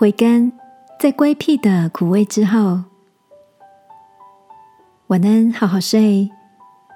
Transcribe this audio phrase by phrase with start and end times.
[0.00, 0.50] 回甘
[0.98, 2.80] 在乖僻的苦味之后。
[5.08, 6.30] 晚安，好好睡，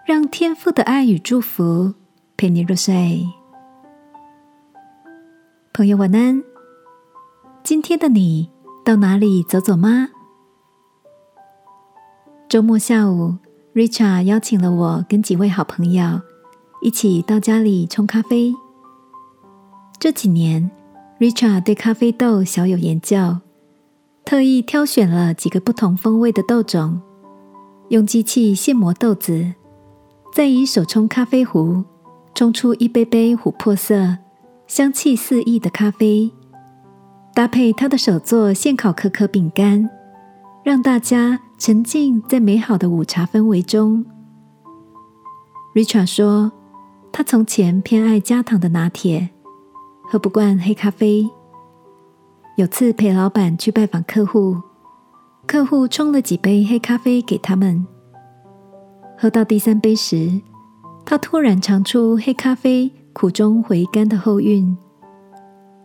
[0.07, 1.93] 让天父的爱与祝福
[2.35, 3.22] 陪你入睡。
[5.75, 6.43] 朋友，晚安。
[7.62, 8.50] 今天的你
[8.82, 10.09] 到哪里走走吗？
[12.48, 13.36] 周末下午
[13.75, 16.23] ，Richard 邀请了我跟几位好朋友
[16.80, 18.55] 一起到家里冲咖啡。
[20.00, 20.71] 这几年
[21.18, 23.39] ，Richard 对咖啡豆小有研究，
[24.25, 27.00] 特意挑选了几个不同风味的豆种。
[27.91, 29.55] 用机器现磨豆子，
[30.32, 31.85] 再以手冲咖啡壶
[32.34, 34.17] 冲出一杯杯琥珀色、
[34.67, 36.33] 香气四溢的咖啡，
[37.34, 39.89] 搭配他的手做现烤可可饼干，
[40.64, 44.05] 让大家沉浸在美好的午茶氛围中。
[45.75, 46.50] Richard 说，
[47.12, 49.28] 他从前偏爱加糖的拿铁，
[50.08, 51.28] 喝不惯黑咖啡。
[52.56, 54.56] 有次陪老板去拜访客户。
[55.47, 57.86] 客户冲了几杯黑咖啡给他们，
[59.19, 60.41] 喝到第三杯时，
[61.05, 64.75] 他突然尝出黑咖啡苦中回甘的后韵，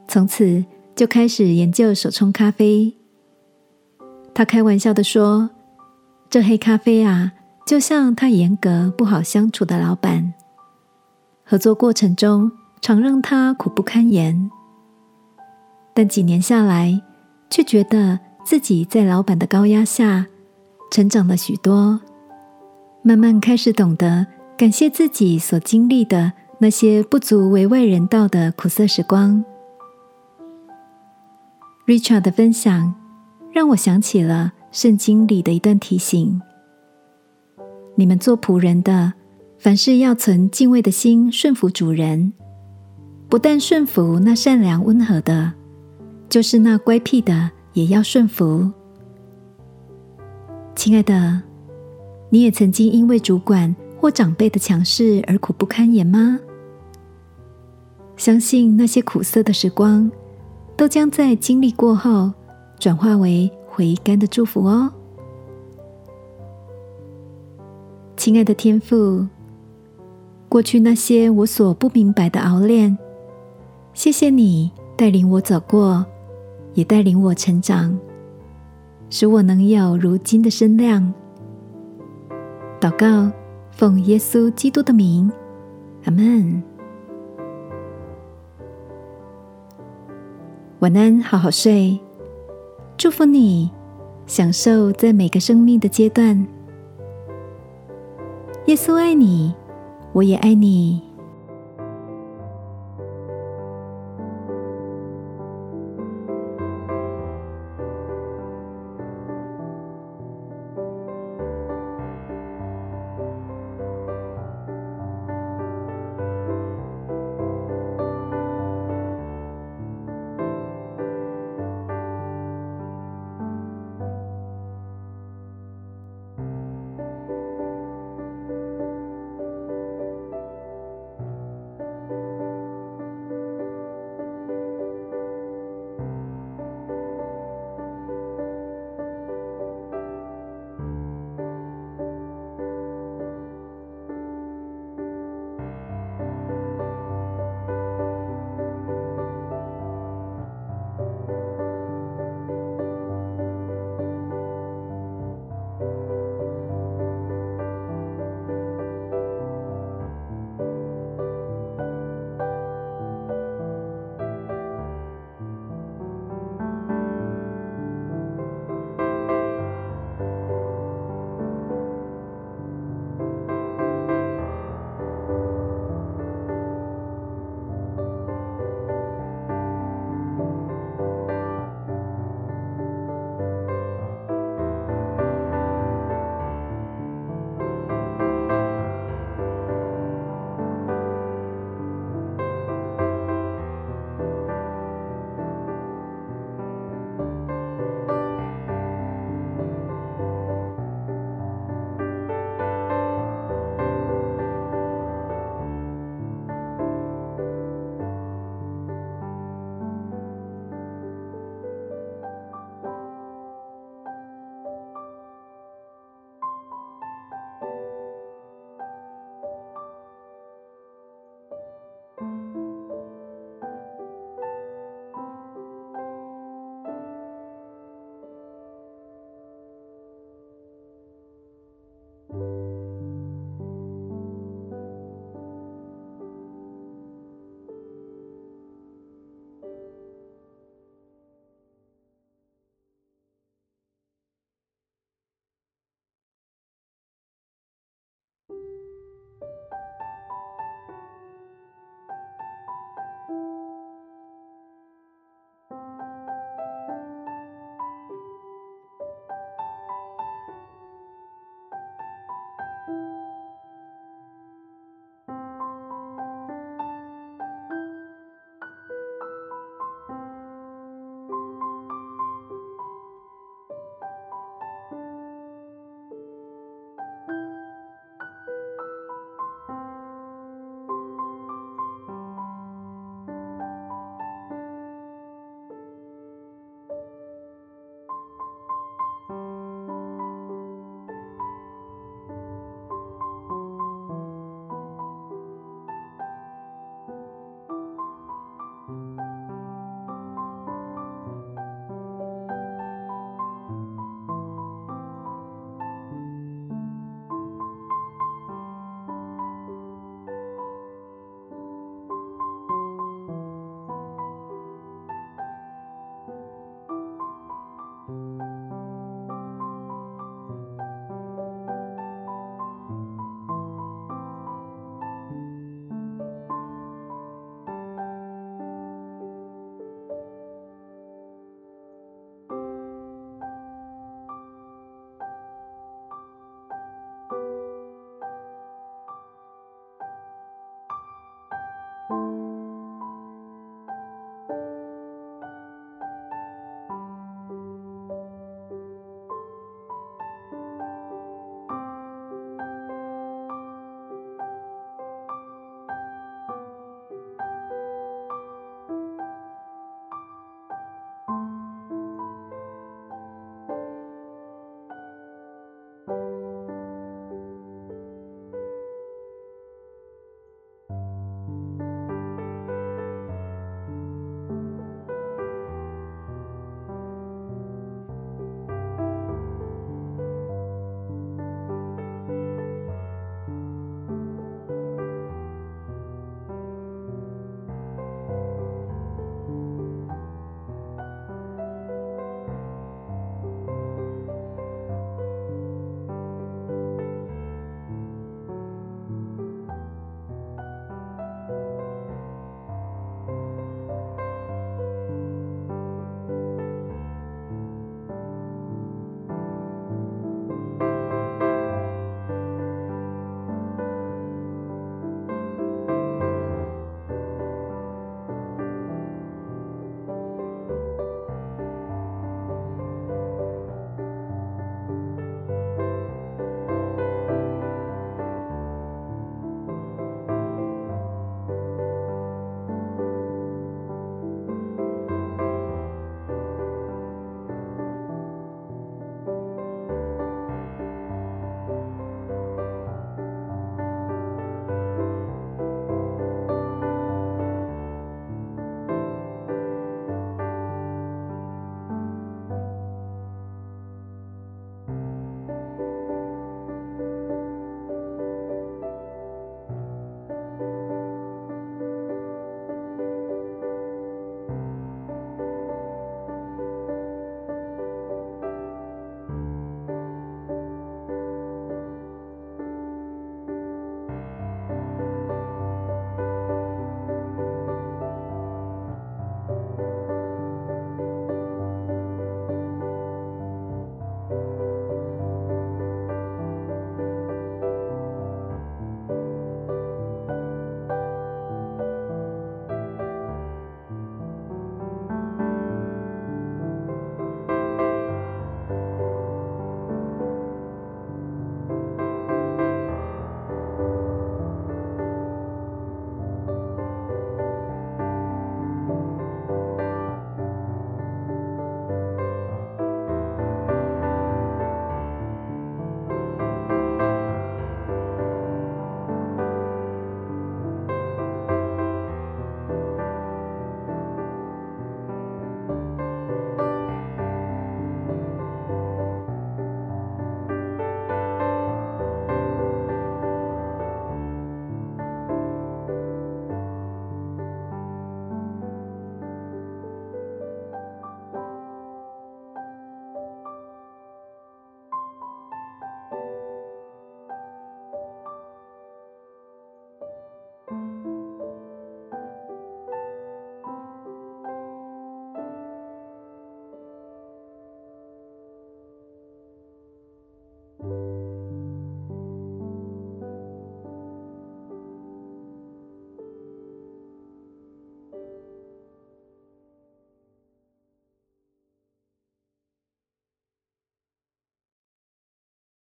[0.07, 0.63] 从此
[0.95, 2.95] 就开始研究手冲咖啡。
[4.33, 5.49] 他开玩笑的说
[6.31, 7.33] ：“这黑咖啡啊，
[7.65, 10.33] 就像他严格不好相处的老板，
[11.43, 12.49] 合作过程中
[12.81, 14.49] 常让他苦不堪言，
[15.93, 17.01] 但几年下来，
[17.49, 20.25] 却觉得。”自己在老板的高压下
[20.89, 21.99] 成长了许多，
[23.03, 24.25] 慢慢开始懂得
[24.57, 29.43] 感谢自己所经历的那些不足为外人道的苦涩时光。
[31.85, 32.95] Richard 的分享
[33.53, 36.41] 让我想起了圣经里的一段提醒：
[37.93, 39.13] 你们做仆人的，
[39.59, 42.31] 凡事要存敬畏的心，顺服主人；
[43.29, 45.53] 不但顺服那善良温和的，
[46.27, 47.51] 就是那乖僻的。
[47.73, 48.69] 也要顺服，
[50.75, 51.43] 亲爱的，
[52.29, 56.39] 你也曾经因为主管或长辈的强势而苦不堪言吗？
[58.17, 60.11] 相信那些苦涩的时光，
[60.75, 62.33] 都将在经历过后
[62.79, 64.91] 转化为回甘的祝福哦。
[68.17, 69.27] 亲爱的天父，
[70.49, 72.97] 过去那些我所不明白的熬炼，
[73.93, 76.05] 谢谢你带领我走过。
[76.75, 77.97] 也带领我成长，
[79.09, 81.11] 使我能有如今的身量。
[82.79, 83.29] 祷告，
[83.71, 85.29] 奉耶稣基督的名，
[86.05, 86.63] 阿门。
[90.79, 91.99] 晚安，好好睡。
[92.97, 93.71] 祝福你，
[94.27, 96.47] 享受在每个生命的阶段。
[98.67, 99.53] 耶稣爱你，
[100.13, 101.08] 我也爱你。